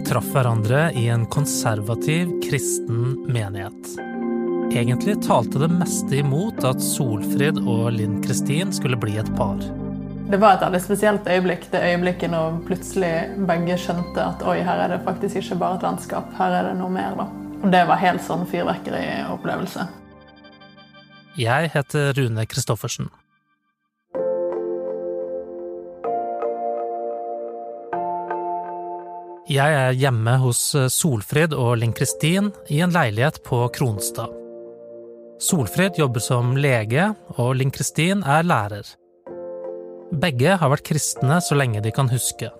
[0.00, 3.90] De traff hverandre i en konservativ, kristen menighet.
[4.72, 9.60] Egentlig talte det meste imot at Solfrid og Linn Kristin skulle bli et par.
[10.30, 13.12] Det var et veldig spesielt øyeblikk, det øyeblikket når plutselig
[13.50, 16.74] begge skjønte at oi, her er det faktisk ikke bare et vennskap, her er det
[16.80, 17.20] noe mer.
[17.20, 17.28] da.
[17.60, 19.88] Og det var helt sånn fyrverkeriopplevelse.
[21.36, 23.12] Jeg heter Rune Christoffersen.
[29.50, 30.60] Jeg er hjemme hos
[30.94, 34.30] Solfrid og Linn Kristin i en leilighet på Kronstad.
[35.42, 38.86] Solfrid jobber som lege, og Linn Kristin er lærer.
[40.22, 42.52] Begge har vært kristne så lenge de kan huske.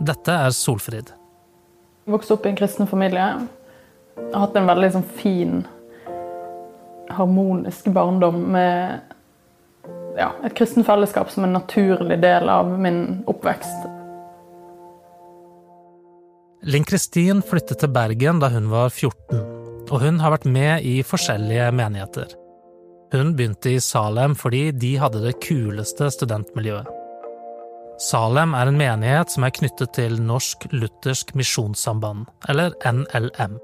[0.00, 1.12] Dette er Solfrid.
[2.06, 3.26] Jeg vokste opp i en kristen familie.
[4.16, 5.60] Jeg har hatt en veldig sånn, fin,
[7.18, 9.12] harmonisk barndom med
[10.16, 13.92] ja, et kristen fellesskap som en naturlig del av min oppvekst.
[16.66, 19.38] Linn Kristin flyttet til Bergen da hun var 14,
[19.86, 22.32] og hun har vært med i forskjellige menigheter.
[23.12, 26.90] Hun begynte i Salem fordi de hadde det kuleste studentmiljøet.
[28.02, 33.54] Salem er en menighet som er knyttet til Norsk Luthersk Misjonssamband, eller NLM.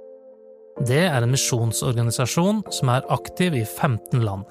[0.87, 4.47] Det er en misjonsorganisasjon som er aktiv i 15 land.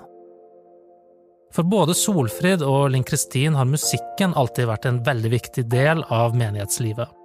[1.56, 6.36] For både Solfrid og Linn Kristin har musikken alltid vært en veldig viktig del av
[6.36, 7.21] menighetslivet.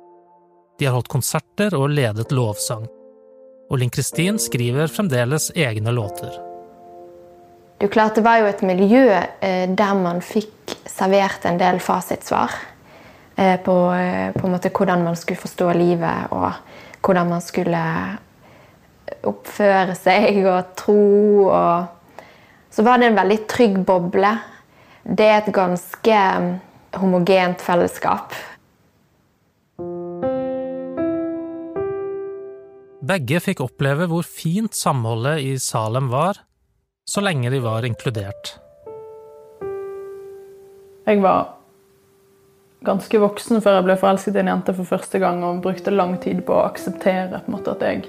[0.78, 2.84] De har holdt konserter og ledet lovsang.
[3.70, 6.34] Og Linn Kristin skriver fremdeles egne låter.
[7.78, 12.52] Det klart det var jo et miljø eh, der man fikk servert en del fasitsvar
[13.36, 16.52] eh, på, en på hvordan man skulle forstå livet, og
[17.04, 17.82] hvordan man skulle
[19.26, 21.48] oppføre seg og tro.
[21.52, 22.22] Og
[22.72, 24.32] så var det en veldig trygg boble.
[25.04, 26.20] Det er et ganske
[26.96, 28.32] homogent fellesskap.
[33.06, 36.40] Begge fikk oppleve hvor fint samholdet i Salem var,
[37.06, 38.56] så lenge de var inkludert.
[41.06, 41.52] Jeg var
[42.86, 46.16] ganske voksen før jeg ble forelsket i en jente for første gang og brukte lang
[46.22, 48.08] tid på å akseptere på måte, at jeg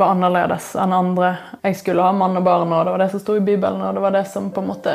[0.00, 1.34] var annerledes enn andre.
[1.66, 3.98] Jeg skulle ha mann og barn, og det var det som sto i Bibelen, og
[3.98, 4.94] det var det som på en måte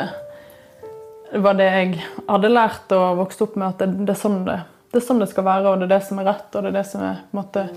[1.46, 4.58] var det jeg hadde lært og vokst opp med, at det, det, er sånn det,
[4.90, 6.74] det, er sånn det skal være, og det er det som er rett, og det
[6.74, 7.68] er det som er på en måte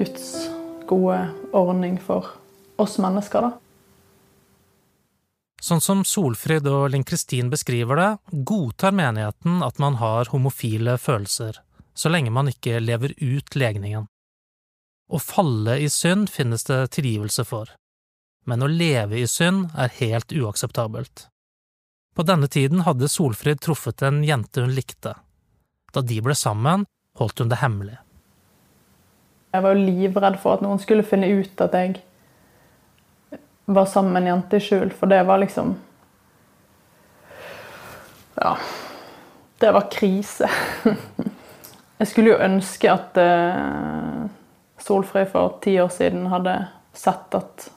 [0.00, 0.26] Guds
[0.92, 1.18] gode
[1.56, 2.28] ordning for
[2.76, 3.52] oss mennesker, da.
[5.62, 8.08] Sånn som Solfrid og Linn Kristin beskriver det,
[8.50, 11.60] godtar menigheten at man har homofile følelser,
[11.94, 14.08] så lenge man ikke lever ut legningen.
[15.12, 17.70] Å falle i synd finnes det tilgivelse for,
[18.48, 21.28] men å leve i synd er helt uakseptabelt.
[22.12, 25.14] På denne tiden hadde Solfrid truffet en jente hun likte.
[25.94, 26.88] Da de ble sammen,
[27.20, 28.00] holdt hun det hemmelig.
[29.52, 32.00] Jeg var jo livredd for at noen skulle finne ut at jeg
[33.72, 35.76] var sammen med en jente i skjul, for det var liksom
[38.40, 38.56] Ja.
[39.58, 40.48] Det var krise.
[42.02, 44.24] Jeg skulle jo ønske at uh,
[44.82, 46.56] Solfrid for ti år siden hadde
[46.92, 47.68] sett at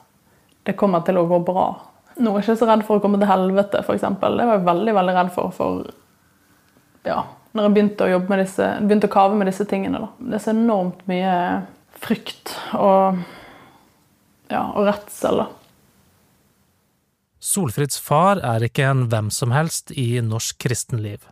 [0.66, 1.68] det kommer til å gå bra.
[2.16, 4.02] Nå er jeg ikke så redd for å komme til helvete, f.eks.
[4.02, 5.52] Det var jeg veldig veldig redd for.
[5.54, 5.86] For
[7.06, 7.20] ja,
[7.56, 10.02] når jeg begynte å med disse, begynte å kave med disse tingene.
[10.04, 10.10] Da.
[10.30, 11.36] Det er så enormt mye
[11.96, 13.22] frykt og,
[14.52, 15.42] ja, og redsel.
[15.42, 15.48] da.
[17.46, 21.24] Solfrids far er ikke en hvem som helst i norsk kristenliv.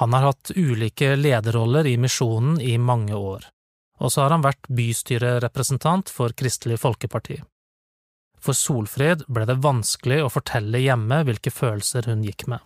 [0.00, 3.44] Han har hatt ulike lederroller i misjonen i mange år,
[4.00, 7.40] og så har han vært bystyrerepresentant for Kristelig Folkeparti.
[8.40, 12.64] For Solfrid ble det vanskelig å fortelle hjemme hvilke følelser hun gikk med.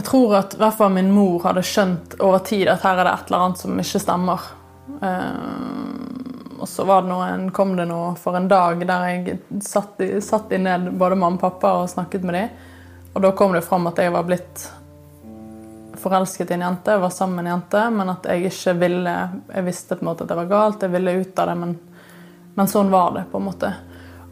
[0.00, 3.04] Jeg tror at i hvert fall min mor hadde skjønt over tid at her er
[3.04, 4.44] det et eller annet som ikke stemmer.
[5.02, 10.54] Uh, og så det noen, kom det noe for en dag der jeg satt, satt
[10.56, 12.54] ned både mamma og pappa og snakket med dem.
[13.12, 14.64] Og da kom det fram at jeg var blitt
[16.00, 19.14] forelsket i en jente, jeg var sammen med en jente, men at jeg ikke ville
[19.52, 21.76] Jeg visste på en måte at det var galt, jeg ville ut av det, men,
[22.56, 23.74] men sånn var det, på en måte.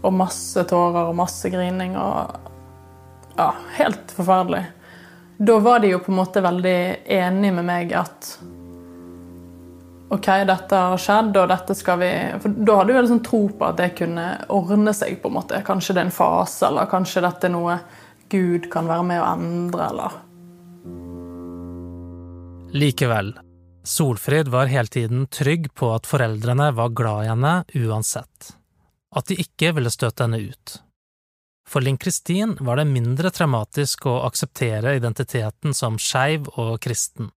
[0.00, 2.40] Og masse tårer og masse grining og
[3.36, 4.64] Ja, helt forferdelig
[5.38, 6.78] da var de jo på en måte veldig
[7.14, 8.32] enige med meg at
[10.08, 12.08] OK, dette har skjedd, og dette skal vi
[12.40, 14.24] For da hadde jeg liksom tro på at det kunne
[14.56, 15.60] ordne seg, på en måte.
[15.66, 17.76] Kanskje det er en fase, eller kanskje dette er noe
[18.32, 20.16] Gud kan være med å endre, eller
[22.68, 23.30] Likevel,
[23.88, 27.54] Solfrid var hele tiden trygg på at foreldrene var glad i henne
[27.86, 28.50] uansett.
[29.16, 30.74] At de ikke ville støte henne ut.
[31.68, 37.28] For Linn Kristin var det mindre traumatisk å akseptere identiteten som skeiv og kristen.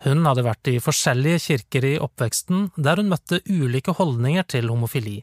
[0.00, 5.18] Hun hadde vært i forskjellige kirker i oppveksten der hun møtte ulike holdninger til homofili,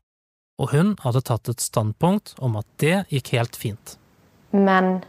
[0.61, 3.97] og hun hadde tatt et standpunkt om at det gikk helt fint.
[4.53, 4.99] Men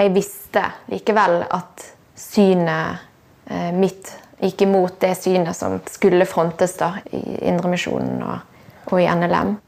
[0.00, 1.84] jeg visste likevel at
[2.16, 3.04] synet
[3.44, 4.08] eh, mitt
[4.40, 9.58] gikk imot det synet som skulle frontes da, i Indremisjonen og, og i NLM.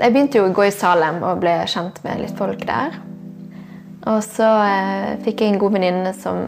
[0.00, 2.94] Jeg begynte jo å gå i Salem og ble kjent med litt folk der.
[4.08, 6.46] Og så eh, fikk jeg en god venninne som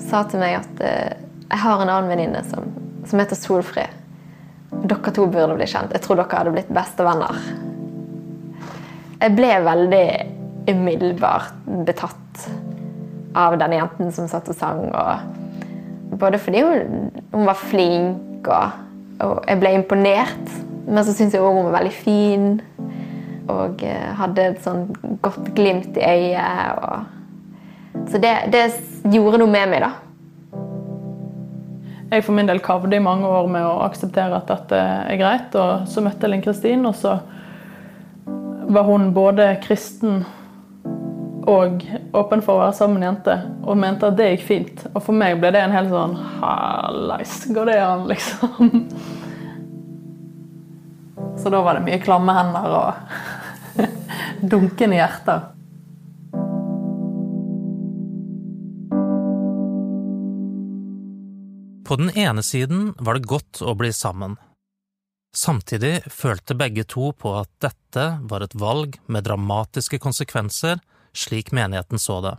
[0.00, 1.18] sa til meg at eh,
[1.50, 2.70] jeg har en annen venninne som,
[3.04, 3.98] som, heter Solfrid.
[4.72, 5.92] Dere to burde bli kjent.
[5.92, 7.42] Jeg tror dere hadde blitt bestevenner.
[9.20, 10.06] Jeg ble veldig
[10.72, 12.46] umiddelbart betatt
[13.36, 14.86] av denne jenten som satt og sang.
[14.88, 18.80] Og både fordi hun, hun var flink, og,
[19.22, 20.54] og, jeg ble imponert.
[20.86, 22.46] Men så syns jeg òg hun var veldig fin
[23.50, 24.86] og eh, hadde et sånn
[25.22, 26.78] godt glimt i øyet.
[26.82, 28.06] Og...
[28.10, 28.64] Så det, det,
[29.12, 29.92] gjorde noe med meg, da.
[32.12, 35.56] Jeg for min del kavde i mange år med å akseptere at dette er greit.
[35.58, 37.16] Og så møtte jeg Linn Kristin, og så
[38.72, 40.22] var hun både kristen
[41.48, 41.82] og
[42.14, 43.34] åpen for å være sammen med jente,
[43.66, 44.84] og mente at det gikk fint.
[44.92, 48.84] Og for meg ble det en helt sånn Hallais, går det an, liksom?
[51.42, 53.82] Så da var det mye klamme hender og
[54.52, 55.48] dunkende hjerter.
[61.82, 64.38] På den ene siden var det godt å bli sammen.
[65.36, 70.80] Samtidig følte begge to på at dette var et valg med dramatiske konsekvenser,
[71.16, 72.36] slik menigheten så det.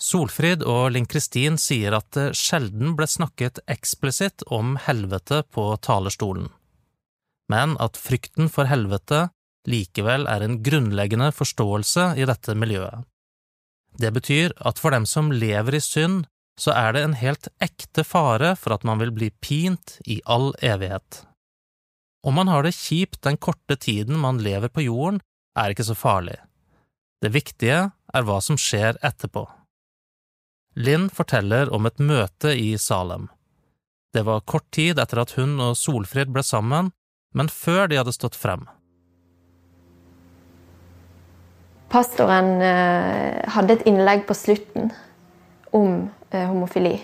[0.00, 6.48] Solfrid og Linn Kristin sier at det sjelden ble snakket eksplisitt om helvete på talerstolen
[7.50, 9.28] men at frykten for helvete
[9.68, 13.06] likevel er en grunnleggende forståelse i dette miljøet.
[14.00, 16.28] Det betyr at for dem som lever i synd,
[16.60, 20.52] så er det en helt ekte fare for at man vil bli pint i all
[20.62, 21.24] evighet.
[22.26, 25.20] Om man har det kjipt den korte tiden man lever på jorden,
[25.58, 26.36] er ikke så farlig.
[27.20, 29.44] Det viktige er hva som skjer etterpå.
[30.80, 33.26] Linn forteller om et møte i Salem.
[34.14, 36.88] Det var kort tid etter at hun og Solfrid ble sammen,
[37.36, 38.64] men før de hadde stått frem.
[41.90, 44.88] Pastoren eh, hadde et innlegg på slutten
[45.76, 46.96] om eh, homofili.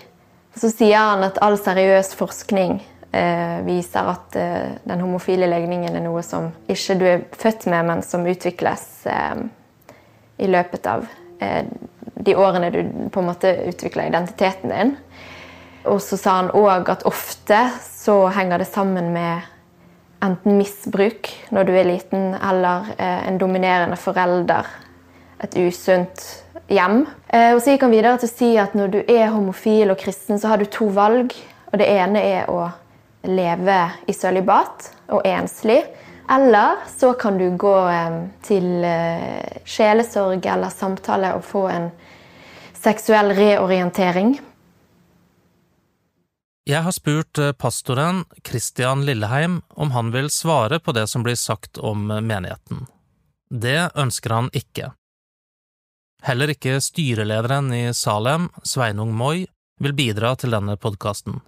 [0.57, 2.79] Så sier han at all seriøs forskning
[3.11, 4.39] eh, viser at
[4.87, 8.87] den homofile legningen er noe som ikke du er født med, men som utvikles
[10.37, 11.07] i løpet av
[12.27, 12.79] de årene du
[13.13, 14.95] på en måte utvikler identiteten din.
[15.87, 19.45] Og så sa han òg at ofte så henger det sammen med
[20.23, 24.67] enten misbruk når du er liten, eller eh, en dominerende forelder.
[25.43, 26.23] Et usunt
[26.73, 27.03] hjem.
[27.29, 30.01] Eh, og så gikk han videre til å si at når du er homofil og
[30.01, 31.35] kristen, så har du to valg.
[31.71, 32.65] Og det ene er å
[33.27, 35.83] leve i sølibat og enslig.
[36.29, 38.83] Eller så kan du gå eh, til
[39.63, 41.89] sjelesorg eller samtale og få en
[42.75, 44.35] seksuell reorientering.
[46.67, 51.37] Jeg har spurt eh, pastoren Christian Lilleheim om han vil svare på det som blir
[51.39, 52.87] sagt om eh, menigheten.
[53.47, 54.91] Det ønsker han ikke.
[56.27, 59.45] Heller ikke styrelederen i Salem, Sveinung Moi,
[59.79, 61.39] vil bidra til denne podkasten.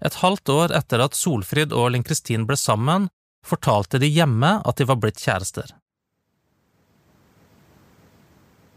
[0.00, 3.10] Et halvt år etter at Solfrid og Linn Kristin ble sammen,
[3.46, 5.72] fortalte de hjemme at de var blitt kjærester.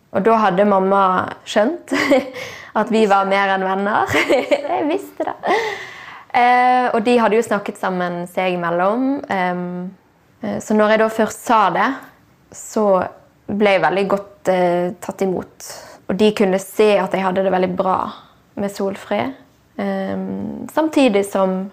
[0.09, 1.03] Og da hadde mamma
[1.45, 1.93] skjønt
[2.79, 4.13] at vi var mer enn venner.
[4.73, 5.57] jeg visste det.
[6.29, 9.11] Eh, og de hadde jo snakket sammen seg imellom.
[9.29, 11.89] Eh, så når jeg da først sa det,
[12.55, 12.85] så
[13.49, 15.69] ble jeg veldig godt eh, tatt imot.
[16.09, 17.99] Og de kunne se at jeg hadde det veldig bra
[18.59, 19.37] med Solfrid.
[20.73, 21.69] Samtidig som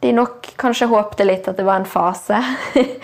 [0.00, 2.40] de nok kanskje håpte litt at det var en fase.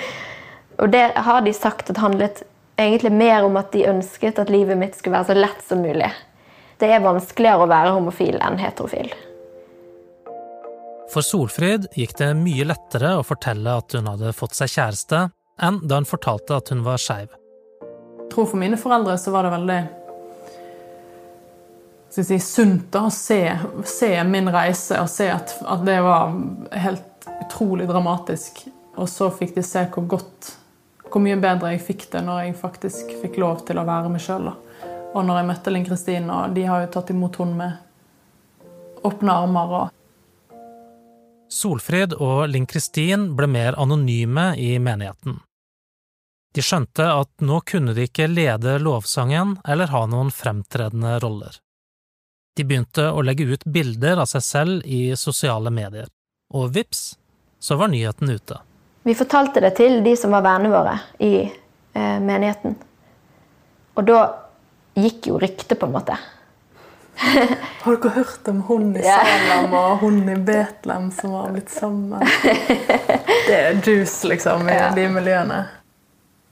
[0.81, 2.43] og det har de sagt at handlet
[2.81, 6.11] egentlig mer om at de ønsket at livet mitt skulle være så lett som mulig.
[6.81, 9.13] Det er vanskeligere å være homofil enn heterofil.
[11.13, 15.27] For Solfrid gikk det mye lettere å fortelle at hun hadde fått seg kjæreste,
[15.63, 17.29] enn da hun fortalte at hun var skeiv.
[18.23, 19.81] Jeg tror for mine foreldre så var det veldig
[22.13, 23.41] si, sunt å se,
[23.89, 26.35] se, min reise og se at, at det var
[26.85, 28.65] helt utrolig dramatisk.
[29.01, 30.57] Og så fikk de se hvor godt
[31.13, 34.23] hvor mye bedre jeg fikk det når jeg faktisk fikk lov til å være meg
[34.25, 34.49] sjøl.
[35.13, 39.35] Og når jeg møtte Linn Kristin, og de har jo tatt imot henne med åpne
[39.45, 39.75] armer.
[39.81, 39.91] og
[41.53, 45.43] Solfrid og Linn Kristin ble mer anonyme i menigheten.
[46.53, 51.61] De skjønte at nå kunne de ikke lede lovsangen eller ha noen fremtredende roller.
[52.57, 56.11] De begynte å legge ut bilder av seg selv i sosiale medier,
[56.53, 57.15] og vips,
[57.63, 58.59] så var nyheten ute.
[59.09, 62.77] Vi fortalte det til de som var vennene våre i eh, menigheten.
[63.97, 64.21] Og da
[65.01, 66.19] gikk jo ryktet, på en måte.
[67.83, 72.21] Har dere hørt om hun i Salem og hun i Betlehem som har blitt sammen?
[73.49, 75.65] Det er juice, liksom, i de miljøene.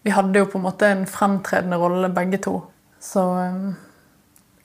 [0.04, 2.56] Vi hadde jo på en måte en fremtredende rolle, begge to.
[3.00, 3.74] Så um,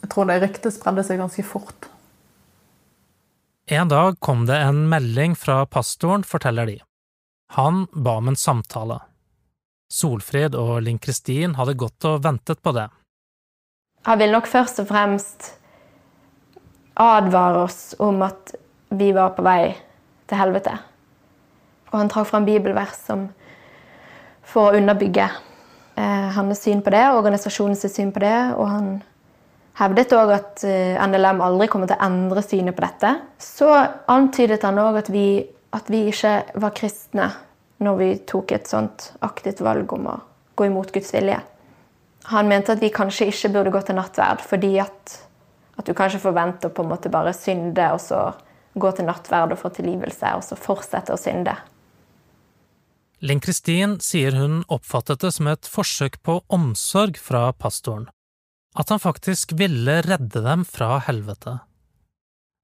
[0.05, 1.87] jeg tror det ryktet spredde seg ganske fort.
[3.65, 6.75] En dag kom det en melding fra pastoren, forteller de.
[7.57, 8.99] Han ba om en samtale.
[9.89, 12.85] Solfrid og Linn Kristin hadde gått og ventet på det.
[14.05, 15.47] Han vil nok først og fremst
[17.01, 18.53] advare oss om at
[18.93, 19.73] vi var på vei
[20.29, 20.75] til helvete.
[21.89, 23.25] Og han trakk fram bibelvers som
[24.45, 28.37] for å underbygge eh, hans syn på det, organisasjonens syn på det.
[28.53, 28.89] Og han
[29.79, 33.11] hevdet òg at eh, NLM aldri kommer til å endre synet på dette.
[33.41, 33.69] Så
[34.11, 35.11] antydet han òg at,
[35.75, 37.31] at, vi ikke var kristne
[37.83, 40.15] når vi tok et sånt aktivt valg om å
[40.55, 41.41] gå imot Guds vilje.
[42.31, 45.19] Han mente at vi kanskje ikke burde gå til nattverd fordi at,
[45.77, 48.29] at du kanskje forventer på en måte bare synde og så
[48.75, 51.53] gå til nattverd og få tilgivelse, og så fortsette å synde.
[53.25, 58.09] Linn Kristin sier hun oppfattet det som et forsøk på omsorg fra pastoren,
[58.75, 61.59] at han faktisk ville redde dem fra helvete,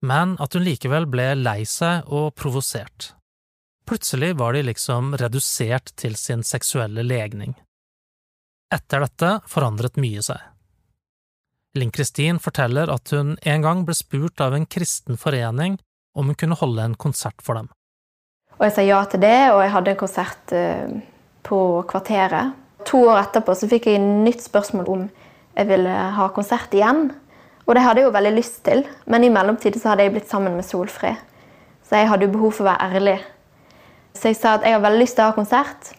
[0.06, 3.13] men at hun likevel ble lei seg og provosert.
[3.88, 7.56] Plutselig var de liksom redusert til sin seksuelle legning.
[8.72, 10.39] Etter dette forandret mye seg.
[11.75, 15.77] Linn Kristin forteller at hun en gang ble spurt av en kristen forening
[16.18, 17.70] om hun kunne holde en konsert for dem.
[18.60, 20.91] Og jeg sa ja til det, og jeg hadde en konsert eh,
[21.48, 22.58] på Kvarteret.
[22.89, 25.06] To år etterpå så fikk jeg et nytt spørsmål om
[25.55, 27.10] jeg ville ha konsert igjen.
[27.67, 30.31] Og det hadde jeg jo veldig lyst til, men i mellomtiden så hadde jeg blitt
[30.31, 31.20] sammen med Solfrid.
[31.88, 33.17] Så jeg hadde jo behov for å være ærlig.
[34.17, 35.91] Så jeg sa at jeg har veldig lyst til å ha konsert,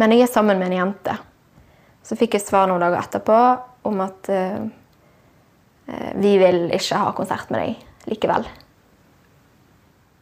[0.00, 1.16] men jeg er sammen med en jente.
[2.04, 3.38] Så fikk jeg svar noen dager etterpå
[3.88, 4.64] om at uh,
[6.20, 8.48] vi vil ikke ha konsert med deg likevel.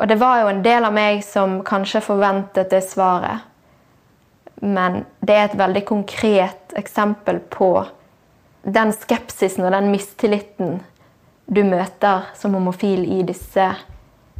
[0.02, 3.46] Og det var jo en del av meg som kanskje forventet det svaret.
[4.62, 7.74] Men det er et veldig konkret eksempel på
[8.62, 10.80] den skepsisen og den mistilliten
[11.46, 13.66] du møter som homofil i disse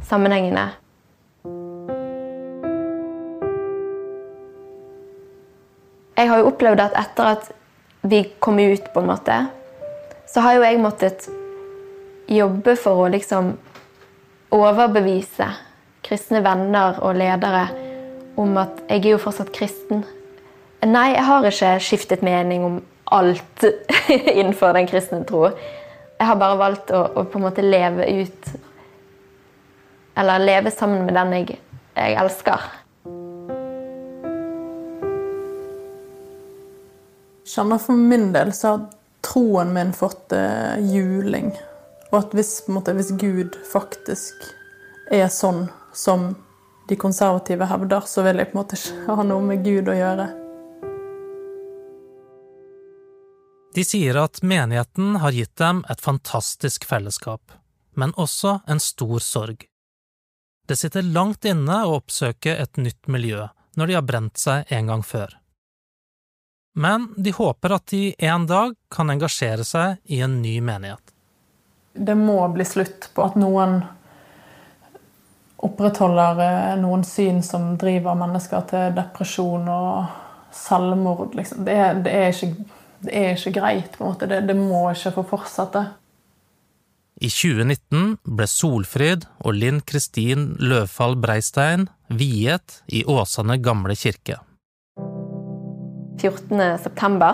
[0.07, 0.69] sammenhengene.
[6.17, 7.51] Jeg har jo opplevd at etter at
[8.03, 9.37] vi kom ut, på en måte,
[10.27, 11.27] så har jo jeg måttet
[12.31, 13.53] jobbe for å liksom
[14.53, 15.47] overbevise
[16.03, 17.67] kristne venner og ledere
[18.39, 20.03] om at jeg er jo fortsatt kristen.
[20.83, 23.63] Nei, jeg har ikke skiftet mening om alt
[24.07, 25.47] innenfor den kristne tro.
[26.17, 28.53] Jeg har bare valgt å, å, på en måte leve ut
[30.15, 31.55] Eller leve sammen med den jeg,
[31.97, 32.67] jeg elsker.
[37.53, 38.83] Kjenner for min del så har
[39.25, 41.51] troen min fått uh, juling.
[42.11, 44.45] Og at hvis, måte, hvis, Gud faktisk
[45.11, 45.65] er sånn
[45.97, 46.31] som
[46.89, 49.97] de konservative hevder, så vil jeg på en måte ikke ha noe med Gud å
[49.97, 50.29] gjøre.
[53.73, 57.55] De sier at menigheten har gitt dem et fantastisk fellesskap,
[57.97, 59.65] men også en stor sorg.
[60.67, 64.91] Det sitter langt inne å oppsøke et nytt miljø når de har brent seg en
[64.91, 65.33] gang før.
[66.73, 71.13] Men de håper at de en dag kan engasjere seg i en ny menighet
[71.93, 73.81] det må bli slutt på at noen
[75.63, 81.37] opprettholder eh, noen syn som driver mennesker til depresjon og selvmord.
[81.37, 81.63] Liksom.
[81.67, 82.65] Det, det, er ikke,
[83.03, 83.91] det, er, ikke, greit.
[83.97, 84.29] på en måte.
[84.29, 85.83] Det, det må ikke få fortsette.
[87.23, 94.39] I 2019 ble Solfrid og Linn Kristin Løvfall Breistein viet i Åsane gamle kirke.
[96.23, 97.29] 14.9.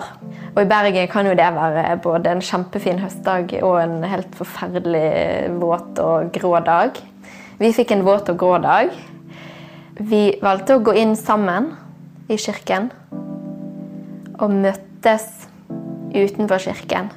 [0.50, 5.50] Og i Bergen kan jo det være både en kjempefin høstdag og en helt forferdelig
[5.62, 6.98] våt og grå dag.
[7.60, 8.90] Vi fikk en våt og grå dag.
[10.00, 11.72] Vi valgte å gå inn sammen
[12.30, 12.88] i kirken
[14.40, 15.28] og møttes
[16.14, 17.10] utenfor kirken.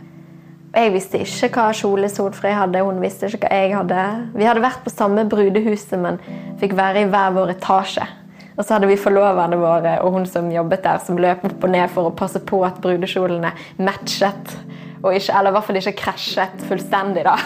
[0.74, 4.06] Jeg visste ikke hva Kjole Solfrid hadde, hun visste ikke hva jeg hadde.
[4.34, 6.18] Vi hadde vært på samme brudehuset, men
[6.62, 8.08] fikk være i hver vår etasje.
[8.54, 11.74] Og så hadde vi forloverne våre og hun som jobbet der, som løp opp og
[11.74, 14.56] ned for å passe på at brudekjolene matchet.
[15.04, 17.38] Ikke, eller i hvert fall ikke krasjet fullstendig, da.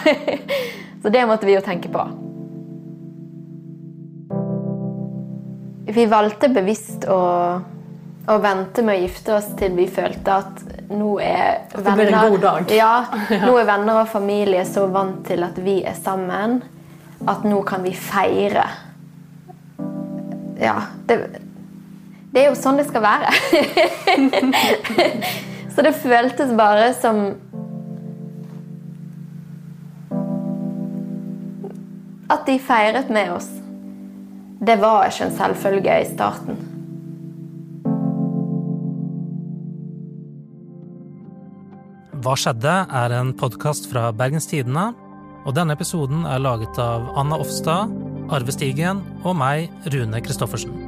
[1.02, 2.04] Så det måtte vi jo tenke på.
[5.88, 7.20] Vi valgte bevisst å,
[8.28, 12.30] å vente med å gifte oss til vi følte at nå er det blir en
[12.30, 12.70] god dag.
[12.80, 12.92] Ja,
[13.44, 16.62] nå er venner og familie så vant til at vi er sammen,
[17.28, 18.64] at nå kan vi feire.
[20.58, 21.18] Ja, det,
[22.32, 23.34] det er jo sånn det skal være.
[25.74, 27.28] så det føltes bare som
[32.28, 33.46] At de feiret med oss.
[34.60, 36.77] Det var ikke en selvfølge i starten.
[42.18, 42.72] Hva skjedde?
[42.98, 44.88] er en podkast fra Bergens Tidende.
[45.46, 47.94] Og denne episoden er laget av Anna Offstad,
[48.34, 50.87] Arve Stigen og meg, Rune Christoffersen.